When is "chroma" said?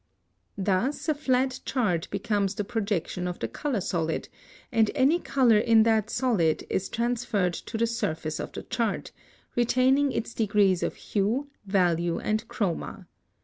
12.47-13.05